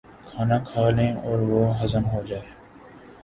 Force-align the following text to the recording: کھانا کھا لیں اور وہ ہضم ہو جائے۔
کھانا 0.29 0.57
کھا 0.69 0.83
لیں 0.89 1.13
اور 1.25 1.39
وہ 1.49 1.61
ہضم 1.79 2.05
ہو 2.05 2.21
جائے۔ 2.21 2.47